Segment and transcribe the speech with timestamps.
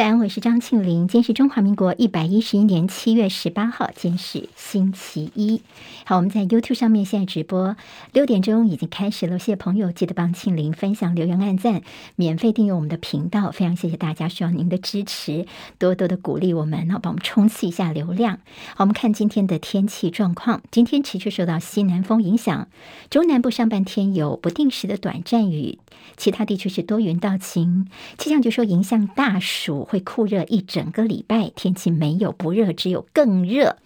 [0.00, 1.08] 在安，我是张庆玲。
[1.08, 5.60] 今天是中华民国一百一十一年七月十八号，今天是星期一。
[6.06, 7.76] 好，我们在 YouTube 上面现在直播，
[8.14, 9.38] 六点钟已经开始了。
[9.38, 11.82] 谢谢朋友，记得帮庆玲分享、留言、按赞，
[12.16, 13.50] 免费订阅我们的频道。
[13.50, 15.44] 非常谢谢大家，需要您的支持，
[15.78, 18.38] 多多的鼓励我们，然后帮我们冲刺一下流量。
[18.74, 20.62] 好，我们看今天的天气状况。
[20.70, 22.68] 今天持续受到西南风影响，
[23.10, 25.78] 中南部上半天有不定时的短暂雨，
[26.16, 27.86] 其他地区是多云到晴。
[28.16, 29.86] 气象局说，影响大暑。
[29.90, 33.76] 会酷热一整个礼拜，天气没有不热，只有更热。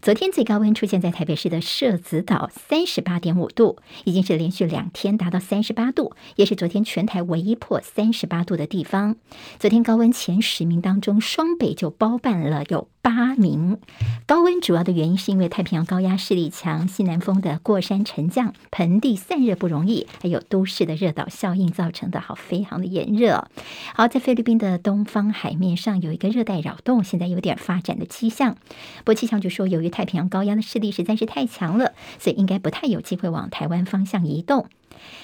[0.00, 9.16] 昨天最高温出现在台北市的社子岛，三十八点五度，已经是连续两天达到三十八度，也是昨天全台唯一破三十八度的地方。
[9.58, 13.78] 昨天高温前十名当中，双北就包办了有八名。
[14.24, 23.46] 高温主要的原因是因为太平洋高压势力强，西南风的过山沉降，盆地散热不容易，还有都市的热岛效应造成的好非常的炎热。
[23.94, 28.56] 好，在菲律宾的东方海面上有一个热带扰动，现在有点发展的迹象。
[28.98, 34.66] 不过气象局说，由于太平洋高压的势力实在是太强了，所以应该不太有机会往台湾方向移动。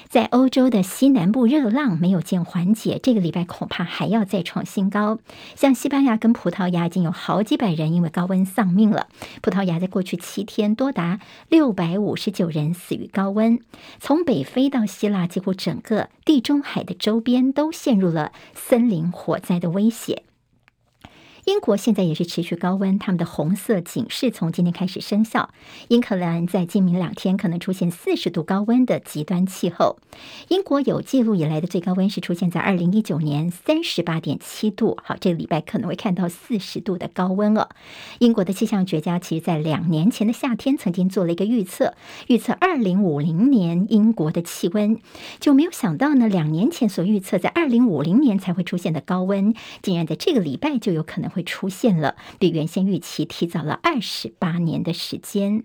[0.09, 5.19] 在欧洲的西南部热浪没有见缓解，这个礼拜恐怕还要再创新高。
[5.55, 9.09] 像西班牙跟葡萄牙已经有好几百人因为高温丧命了。
[9.43, 13.59] 葡萄牙在过去七天多达六百五十九人死于高温。
[14.01, 20.23] 从北非到希腊，几乎整个地中海的周边都陷入了森林火灾的威胁。
[21.47, 25.51] 英国现在也是持续高温，他们的红色警示从今天开始生效。
[25.87, 29.97] 英格兰在今明两天可能出现四十度高温的极端气候。
[30.49, 34.99] 英国有记录以来的最高温是出现在二零一九年三十八点七度。
[35.05, 37.69] 好，这个礼拜可能会看到四十度的高温了。
[38.19, 41.95] 英国的气象学家其实在两年前的夏天曾经做了一个预测，
[42.27, 44.99] 预测二零五零年英国的气温，
[45.39, 55.65] 就没有想到呢，两年前所预测在二零五零年才会出现的高温，竟然在这个礼拜就有可能会出现了，比原先预期提早了二十八年的时间。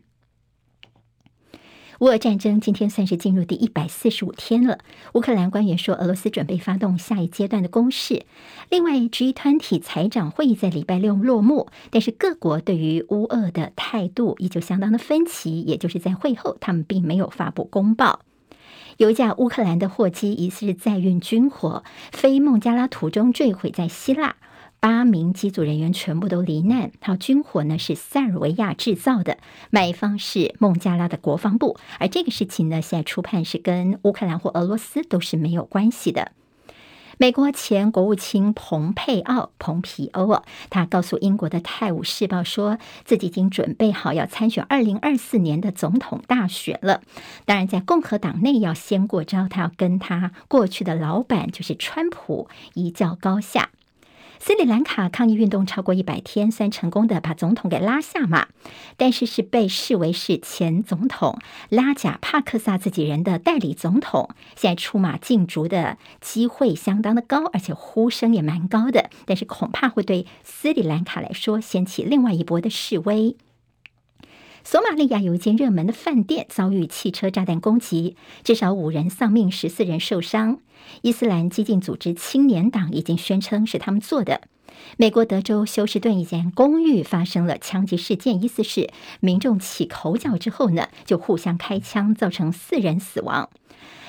[2.00, 4.80] 乌俄战争今天算是进入第一百四十五天了。
[5.14, 8.26] 乌克兰官员说，俄罗斯准备发动下一阶段的攻势。
[8.70, 15.62] 另外，G 团体财长会议在礼拜六落幕，但是各国对于乌俄的态度依旧相当的分歧。
[15.62, 18.22] 也就是在会后，他们并没有发布公报。
[18.98, 24.38] 有一架乌克兰的货机疑似是载运军火，飞孟加拉途中坠毁在希腊。
[24.82, 26.92] 八名机组人员全部都罹难。
[27.02, 29.38] 好，军火呢是塞尔维亚制造的，
[29.70, 31.78] 买方是孟加拉的国防部。
[32.00, 36.32] 而这个事情呢，现在初判是跟乌克兰或俄罗斯都是没有关系的。
[37.20, 47.02] 美国前国务卿蓬佩奥·蓬皮欧，啊他告诉英国的《泰晤士报》说，自己已经准备好要参选二零二四年的总统大选了。
[47.46, 53.70] 当然，在共和党内要先过招，他要跟他过去的老板就是川普一较高下。
[54.44, 58.48] 斯里兰卡抗议运动超过一百天，虽然成功的把总统给拉下马，
[58.98, 61.38] 但是是被视为是前总统
[61.70, 73.36] 拉贾帕克萨自己人的代理总统，现在出马竞逐的机会相当的高，而且呼声也蛮高的，但是恐怕会对斯里兰卡来说掀起另外一波的示威。
[74.64, 80.60] 索马利亚有一间热门的饭店遭遇汽车炸弹攻击，至少五人丧命，十四人受伤。
[81.02, 84.42] 伊斯兰激进组织青年党已经宣称是他们做的。
[84.98, 88.90] 美国德州休斯顿一间公寓发生了枪击事件，意思是
[89.20, 93.50] 民众起口角之后呢，就互相开枪，造成四人死亡。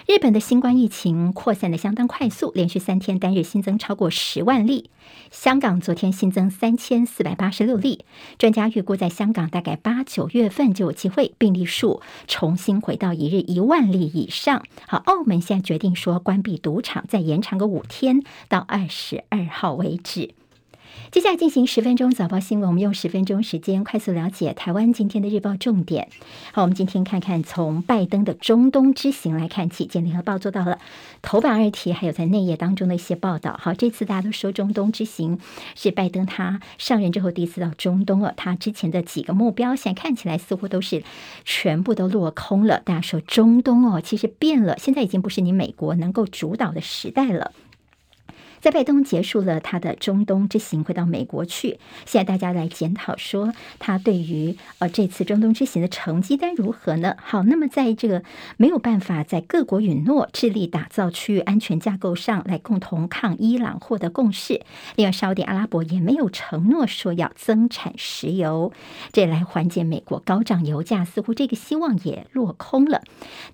[0.07, 4.91] 日本的新冠疫情扩散的相当快速，连续三天单日新增超过十万例。
[5.31, 8.05] 香港昨天新增三千四百八十六例，
[8.37, 14.65] 专家预估在香港大概八九月份就有机会病例数重新回到一日一万例以上。
[14.89, 20.35] 好，澳门现在决定说关闭赌场，再延长个五天，到二十二号为止。
[21.11, 26.09] 接下来进行十分钟早报新闻，我们用十分钟时间快速了解台湾今天的日报重点。
[26.53, 30.79] 好，我们今天看看从拜登的中东之行来看起，简联合报做到了
[31.21, 33.59] 头版二题，还有在内页当中的一些报道。
[33.61, 35.39] 好，这次大家都说中东之行
[35.75, 41.03] 是拜登他上任之后第一次到中东了，他之前的几个目标现在看起来似乎都是
[41.45, 42.81] 全部都落空了。
[42.85, 47.53] 大家说中东哦，其实变了，现在已经不是你美国能够主导的时代了。
[48.63, 51.81] 在拜登结束了他的中东之行，回到美国去。
[52.07, 57.17] 现在大家来检讨说，他对于呃这次中东之行的成绩单如何呢？
[57.21, 58.23] 好，那么在这个
[58.57, 64.63] 没有办法在各国允诺致力打造区域安全架构上来共同抗伊朗获得共识，
[64.95, 68.73] 另外沙特阿拉伯也没有承诺说要增产石油，
[69.13, 73.03] 这来缓解美国高涨油价，似乎这个希望也落空了。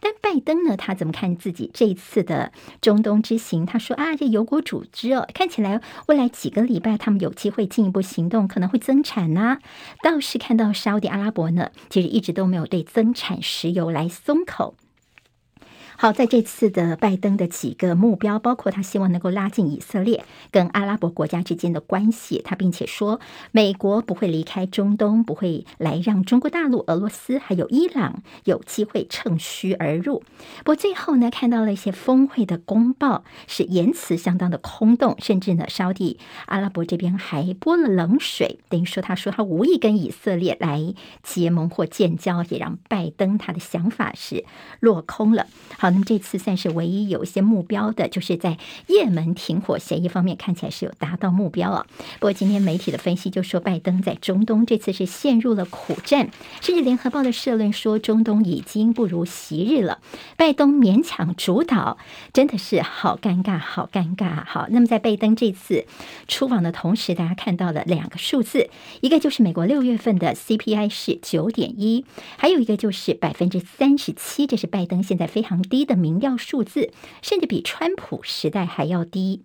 [0.00, 2.52] 但拜登呢，他怎么看自己这次的
[2.82, 3.64] 中东之行？
[3.64, 4.84] 他说啊，这油国主。
[4.98, 9.58] 知哦，看起来未来几个礼拜他们有机会进一步行动，可能会增产呐、
[10.02, 14.74] 倒是看到沙乌地阿拉伯呢，其实一直都没有对增产石油来松口。
[16.00, 23.18] 好，在这次的拜登的几个目标，包括他希望能够拉近以色列跟阿拉伯国家之间的关系，他并且说
[23.50, 30.22] 美国不会离开中东，不会来让中国大陆、俄罗斯还有伊朗有机会趁虚而入。
[30.58, 44.44] 不过最后呢，看到了一些峰会的公报是言辞相当的空洞，甚至呢，沙地阿拉伯这边还泼了冷水，等于说他说他无意跟以色列来结盟或建交，也让拜登他的想法是
[44.78, 45.48] 落空了。
[45.76, 45.87] 好。
[45.90, 51.86] 那么这次算是唯一有一些目标的，就是在也门停火协议方面看起来是有达到目标啊。
[52.14, 56.30] 不过今天媒体的分析就说，拜登在中东这次是陷入了苦战，
[56.60, 59.98] 甚至联合报的社论说，中东已经不如昔日了。
[60.36, 61.98] 拜登勉强主导，
[62.32, 64.44] 真的是好尴尬，好尴尬。
[64.44, 65.86] 好，那么在拜登这次
[66.26, 68.70] 出访的同时，大家看到了两个数字，
[69.00, 72.04] 一个就是美国六月份的 CPI 是九点一，
[72.36, 75.77] 还有一个就是百分之三十七，这是拜登现在非常低。
[75.78, 76.90] 低的民调数字，
[77.22, 79.44] 甚至比川普时代还要低，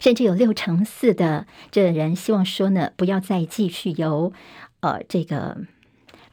[0.00, 4.32] 甚至有六成四的这人希望说呢，不要再继续由
[4.80, 5.58] 呃这个。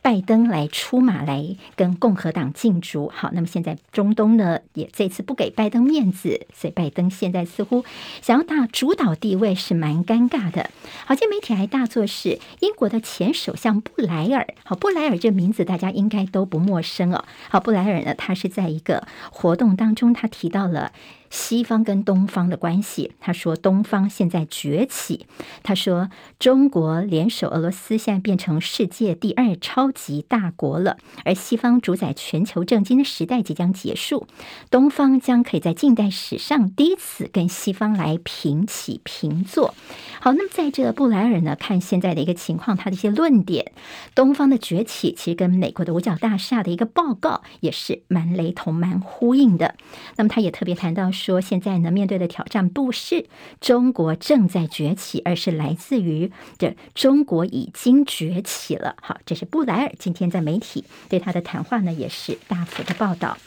[0.02, 7.84] 拜登来出马来跟共和党竞逐，好，那么现在中东呢也这次不给拜登面子，所以拜登现在似乎
[8.22, 10.70] 想要打主导地位是蛮尴尬的。
[11.06, 17.26] 好，今天媒体还大作是英国的前首相布莱尔，好，布莱尔这名字大家应该都不陌生哦。
[17.50, 20.92] 好，布莱尔呢，他是在一个活动当中，他提到了。
[21.30, 25.26] 西方跟东方的关系，他说东方现在崛起，
[25.64, 26.10] 他说
[26.40, 34.28] 中国联手俄罗斯，现在变成世界第二超级大国了，而西方主宰全球政经的时代即将结束，
[34.70, 39.74] 东方将可以在近代史上第一次跟西方来平起平坐。
[40.20, 43.72] 好，那么在这布莱尔呢，看现在的一个情况，他的一些论点，
[44.16, 49.76] 东方的崛起其实跟美国的五角大厦的一个报告也是蛮雷同、蛮呼应的。
[50.18, 53.26] 那么他也特别谈到说，现在呢面对的挑战不是
[53.60, 58.96] 中国正在崛起，而是来自于这中国已经崛起了。
[59.02, 63.38] 好，这是布莱尔今天在媒体对他的谈话呢，也是大幅的报道。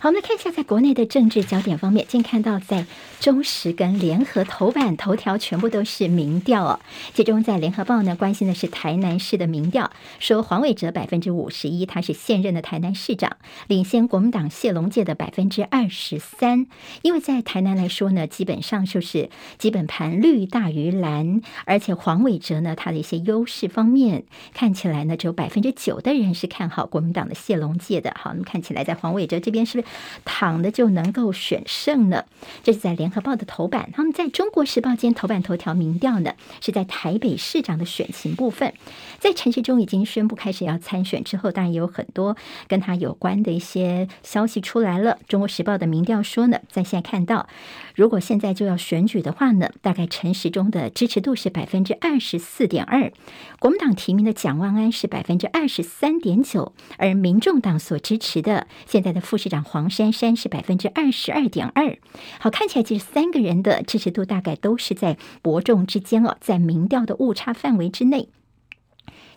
[0.00, 2.86] 好，我们来看一下，在国内的政治焦点方面，今天看到在
[3.18, 6.78] 中时跟联合头版头条全部都是民调哦。
[7.14, 9.90] 其中在联合报呢，关心的是台南市的民调，
[10.20, 16.68] 说黄伟哲百分之五十一，他是现任的台南市长，领先国民党谢龙介的百分之二十三。
[17.02, 19.28] 因为在台南来说呢，基本上就是
[19.58, 24.22] 基本盘绿大于蓝，而且黄伟哲呢，他的一些优势方面
[24.54, 28.14] 看起来呢，只有百分之九的人是看好国民党的谢龙介的。
[28.16, 29.87] 好，我们看起来在黄伟哲这边是不是？
[30.24, 32.24] 躺的就能够选胜呢？
[32.62, 33.90] 这是在联合报的头版。
[33.92, 38.74] 他们在中国时报间头版头条民调呢，是在台北市长的选情部分。
[39.18, 42.36] 在陈时中已经宣布开始要参选之后，当然也有很多
[42.68, 45.18] 跟他有关的一些消息出来了。
[45.26, 47.48] 中国时报的民调说呢，在现在看到，
[47.94, 53.10] 如果现在就要选举的话呢，大概陈时中的支持度是百分之二十四点二，
[53.58, 59.77] 国民党提名的蒋万安是百分之二十三点九，而民众党所支持的现在的副市长黄。
[59.78, 61.96] 王珊珊是百分之二十二点二，
[62.40, 68.28] 好，看起来其实三个人的支持度大概都是在伯仲之间哦，在民调的误差范围之内。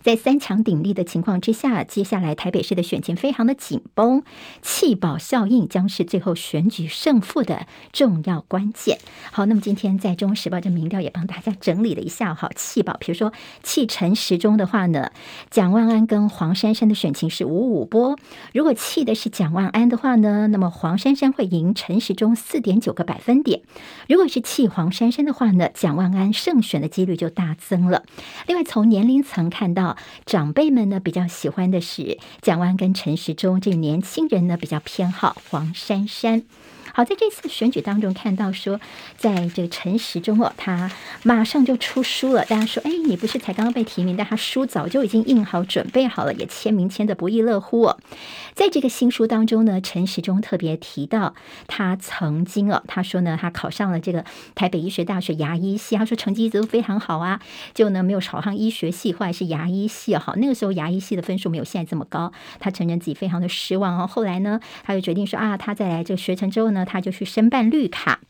[0.02, 4.24] 在三强鼎立的情况之下，接下来台北市的选情非常的紧绷，
[4.60, 8.98] 弃保效应将是最后选举胜负的重要关键。
[9.30, 13.32] 好，那么今天在《中时报》这民调也帮大家整理了一下，好，弃保，比如说
[13.62, 15.12] 弃陈时中的话呢，
[15.50, 18.18] 蒋万安跟黄珊珊的选情是五五波。
[18.52, 23.62] 如果弃的是蒋万安的话呢，那么黄珊珊会赢陈时中四点九个百分点。
[24.08, 28.02] 如果是弃黄珊珊的话呢，蒋万安胜选的几率就大增了。
[28.48, 29.91] 另外，从年龄层看到。
[30.24, 36.42] 长辈们呢，比较喜欢的是蒋万跟陈时中，这年轻人呢，比较偏好黄珊珊。
[36.94, 38.78] 好，在这次选举当中看到说，
[39.16, 40.90] 在这个陈时中哦，他
[41.22, 42.44] 马上就出书了。
[42.44, 47.98] 大家说，哎，你不是才刚刚被提名，但他书早就已经印好准备好了，也签名签的不亦乐乎哦。
[48.54, 51.34] 在这个新书当中呢，陈时中特别提到，
[51.66, 57.40] 他曾经哦，他说呢，他考上了这个台北医学大学牙医系，他说成绩一直都非常好啊，
[57.72, 60.14] 就呢没有考上医学系，后来是牙医系。
[60.16, 62.30] 好，那个时候牙医系的分数没有现在这么高，
[62.60, 64.06] 他承认自己非常的失望哦。
[64.06, 66.81] 后来呢，他就决定说啊，他再来这个学成之后呢。
[66.84, 68.20] 他就去申办绿卡，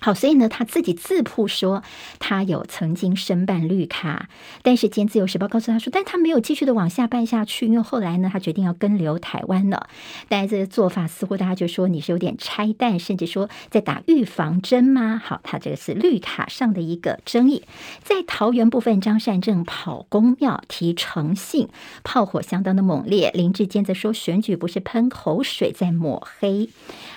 [0.00, 1.82] 好，所以呢，他自己自曝说
[2.18, 4.28] 他有曾经申办绿卡，
[4.62, 9.88] 但是今天自由时报告诉他说，但他没有继续的往下办下去，因为后来呢，他决定要跟留台湾了。
[10.28, 15.20] 但是这个做法似乎大家就说你是有点拆弹，甚至说在打预防针吗？
[15.22, 17.64] 好，他这个是绿卡上的一个争议。
[18.02, 21.68] 在桃园部分，张善政跑宫庙提诚信，
[22.04, 23.32] 炮火相当的猛烈。
[23.34, 26.68] 林志坚则说选举不是喷口水在抹黑。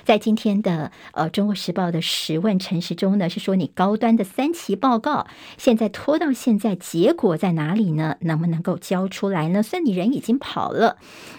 [0.04, 8.16] 在今天的呃《中国时报》的十问陈时中呢，是说你高端的三期报告现在拖到现在，结果在哪里呢？
[8.22, 9.62] 能不能够交出来呢？
[9.62, 10.96] 虽然你人已经跑了，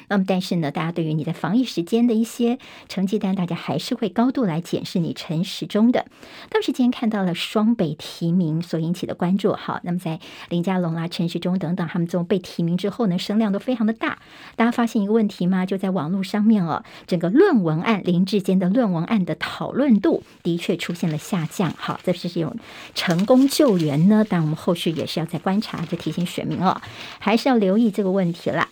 [0.08, 6.04] 那么但是呢，大家对于你的防疫时间的一些成绩单，大家还是会高度来检视你陈时中的。
[6.50, 10.20] 当时今天看到了双北提名所引起的关注，好，那么在
[10.50, 14.18] 林佳龙啊、陈时中等等，他们这种被提名之后呢，声量都非常的大。
[14.54, 15.64] 大家发现一个问题吗？
[15.64, 22.54] 就在网络上面哦，整个论文案林志坚的论文案的讨论度的确出现了下降，好，这是这种
[22.94, 24.24] 成功救援呢？
[24.28, 26.80] 但我们后续也是要再观察，就提醒选民哦，
[27.18, 28.68] 还是要留意这个问题啦。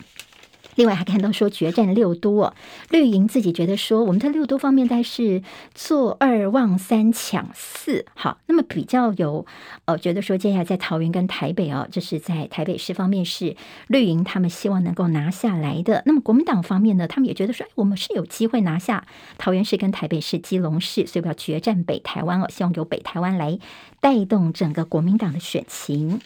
[0.76, 2.54] 另外还看到说决战六都哦，
[2.90, 5.42] 绿营自己觉得说我们在六都方面，但是
[5.74, 9.44] 坐二望三抢四，好，那么比较有
[9.84, 13.56] 呃觉得说接下来在桃园跟台北哦，这是在台北市方面是
[13.88, 16.02] 绿营他们希望能够拿下来的。
[16.06, 19.06] 那么国民党方面呢，他们也觉得说，哎，我们是有机会拿下
[19.38, 23.58] 桃园市跟台北市、基隆市，所以我要决战北台湾哦，希望由北台湾来
[24.00, 26.20] 带动整个国民党的选情。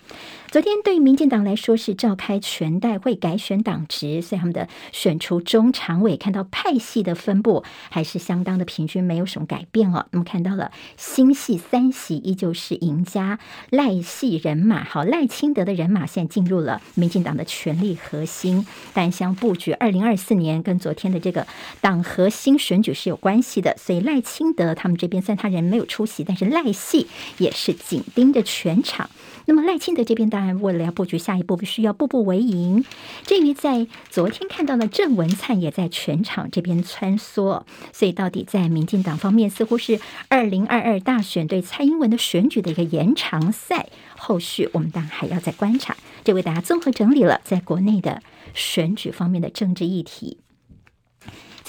[0.50, 10.06] 昨天对于民进党来说是召开全代会改选党职，在他们的选出中常委，看到派系的分布还是相当的平均，没有什么改变哦。
[10.10, 13.38] 那么看到了新系三席依旧是赢家，
[13.70, 21.46] 赖系人马好，赖清德的人马现在进入了民进党的权力核心，但相布局二零二四年跟昨天的这个
[21.80, 27.06] 党核心选举是有关系的，所以赖清德他们这边虽然他人没有出席，但是赖系
[27.38, 29.08] 也是紧盯着全场。
[29.46, 32.84] 那么赖清德这边当然为了要布局下一步，必须要步步为营。
[33.26, 43.88] 至于在昨天看到的郑文灿也在全场这边穿梭，所以到底在民进党方面，似乎是二零二二大选对蔡英文的选举的一个延长赛。
[44.16, 45.96] 后续我们当然还要再观察。
[46.22, 48.22] 这为大家综合整理了在国内的
[48.54, 50.38] 选举方面的政治议题。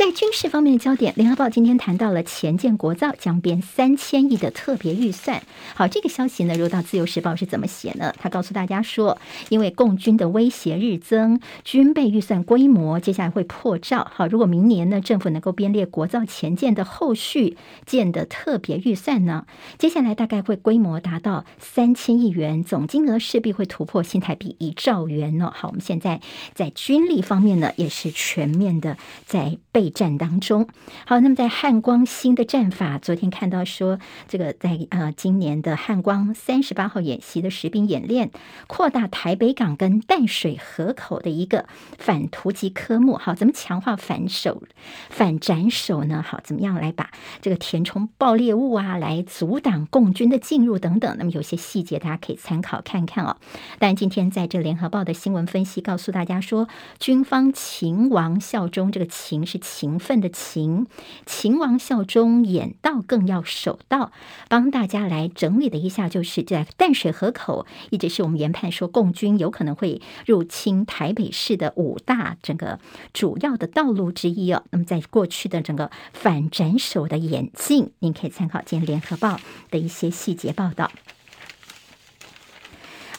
[0.06, 5.42] 在军事方面的焦点，联合报今天谈到了前舰国造将编三千亿的特别预算。
[5.74, 8.14] 好，这个消息呢，入到自由时报是怎么写呢？
[8.20, 9.18] 他告诉大家说，
[9.50, 14.08] 因为共军的威胁日增，军备预算规模接下来会破兆。
[14.14, 17.58] 好，如果明年呢，政府能够编列国造前舰的后续
[17.88, 19.48] 舰的特别预算呢，
[19.80, 25.52] 接下来大概会规模达到三千亿元，总金额势必会突破新台币一兆元呢。
[25.56, 26.22] 好，我们现在
[26.54, 29.92] 在军力方面呢，也是全面的在备。
[29.96, 30.68] 战当中，
[31.08, 33.98] 好，那么在汉光新的战法，昨天看到说，
[34.28, 38.30] 这个在呃今年的汉光三十八号演习的实兵演练，
[38.68, 41.66] 扩大台北港跟淡水河口的一个
[41.98, 44.62] 反突击科目，好，怎么强化反手
[45.10, 46.22] 反斩首呢？
[46.22, 47.10] 好，怎么样来把
[47.42, 51.16] 这个填充爆裂物啊，来阻挡共军的进入等等？
[51.18, 53.38] 那么有些细节大家可以参考看看哦。
[53.80, 56.68] 但今天在这联合报的新闻分析告诉大家说，
[57.00, 59.56] 军方勤王效忠，这个勤是。
[59.78, 60.88] 勤奋的勤，
[61.26, 64.14] 勤王效忠，演道更要守道。
[64.48, 72.80] 帮大家来整理了一下，就是在淡水河口，一直是我们研判说共军有可能会入侵台北市的五大整个
[73.12, 74.64] 主要的道路之一哦。
[74.70, 80.90] 那么在过去的整个反斩首的演进，您可以参考今天联合报的一些细节报道。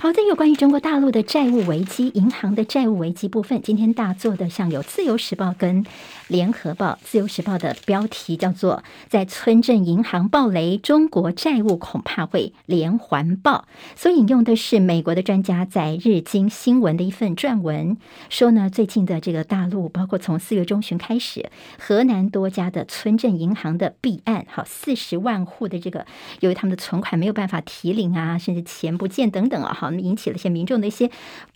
[0.06, 5.84] 好的，有关于中国大陆的债务危机、银行的债务危机部分，今天大作的像有《自由时报》跟
[6.28, 6.92] 《联合报》。
[7.02, 17.96] 《自由时报》的标题叫做“在村镇银行暴雷，中国债务恐怕会连环爆”，所引用的是美国的专家在日经新闻的一份撰文，
[18.30, 26.06] 说呢，最近的这个大陆，包括从四月中旬开始，河南多家的村镇银行的弊案，好，四十万户的这个，
[26.38, 29.90] 由于他们的存款没有办法提领啊，甚至钱不见等等啊，好。
[30.00, 31.10] 引起了一些民众的一些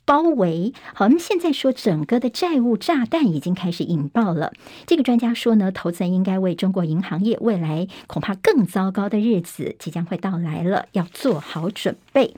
[0.05, 0.73] 包围。
[0.95, 4.53] 好，那么现在说整个的债务炸弹已经开始引爆了。
[4.87, 12.35] 这个专家说呢，投资人应该为中国银行业未来恐怕更糟糕的日子即将会到来了，要做好准备。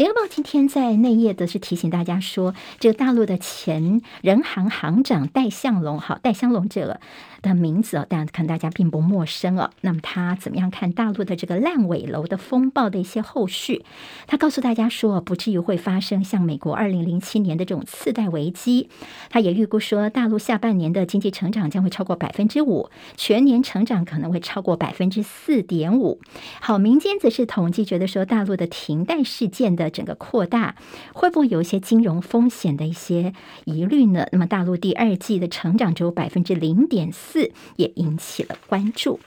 [0.00, 6.98] 联合报今天在内页的是提醒大家说，这个大陆的前人行行长戴相龙，好，戴相龙这个。
[7.42, 9.70] 的名字哦，但可能大家并不陌生哦。
[9.80, 13.82] 那么他怎么样看大陆的这个烂尾楼的风暴的一些后续？
[14.26, 18.90] 他告诉大家说，不至于会发生像美国二零零七年的这种次贷危机。
[19.30, 26.20] 他也预估说，大陆下半年的经济成长将会超过百分之五，全年成长可能会超过百分之四点五。
[26.60, 30.76] 好，民间则是统计觉得说，大陆的停贷事件的整个扩大，
[31.12, 34.26] 会不会有一些金融风险的一些疑虑呢？
[34.32, 39.20] 那么大陆第二季的成长只有百分之零点四，也引起了关注。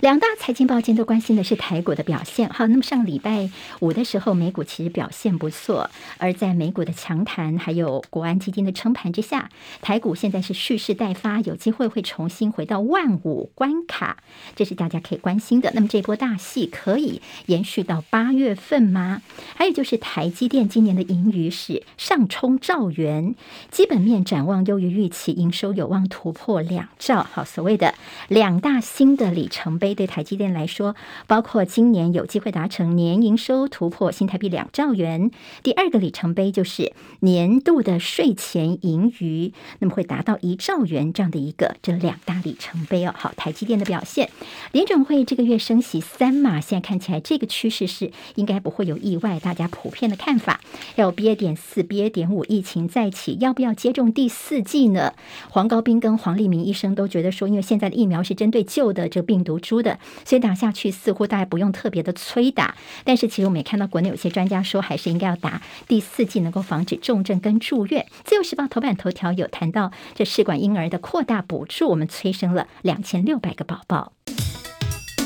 [0.00, 2.50] 两大财经报今天都关心的是台股的表现。
[2.50, 3.48] 好，那么上礼拜
[3.80, 5.88] 五的时候，美股其实表现不错。
[6.18, 9.48] 而在美股的强弹，还有国安基金的撑盘之下，
[9.80, 14.18] 台股现在是蓄势待发，有机会会重新回到万五关卡，
[14.54, 15.72] 这是大家可以关心的。
[15.74, 19.22] 那么这波大戏可以延续到八月份吗？
[19.54, 23.34] 还有就是台积电今年的盈余是上冲兆元，
[23.70, 27.26] 基本面展望优于预期，营收有望突破两兆。
[27.32, 27.94] 好，所谓的
[28.28, 29.85] 两大新的里程碑。
[29.94, 35.30] 对台积电来说，包括今年有机会达成年营收突破新台币两兆元，
[35.62, 43.14] 第二个里程碑就是年度的税前盈余，那么会达到一兆元这样的一个这两大里程碑哦。
[43.16, 44.30] 好，台积电的表现，
[44.72, 50.60] 联准会这个月升息三码，现在看起来这个趋势是应该不会有意外，大家普遍的看法，
[50.96, 55.14] 要有 B 点四、，B 点五疫情再起，要不要接种第四剂呢？
[55.50, 59.75] 黄高斌跟黄立明医生都觉得说，因为现在的疫苗是针对旧的这病毒株。
[59.82, 68.06] 的，所以打下去似乎大家不用特别的催打，但是其实我们也看到国内有些专家说，还是应该要打第四剂，能够防止重症跟住院。
[68.24, 74.12] 自由时报头版头条有谈到这试管婴儿的扩大补助，我们催生了两千六百个宝宝。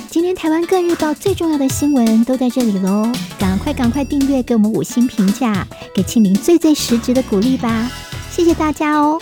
[0.09, 7.89] 今天台湾各日报最重要的新闻都在这里喽，赶快赶快订阅，给我们五星评价，给庆铃最最实质的鼓励吧，
[8.29, 9.21] 谢谢大家哦。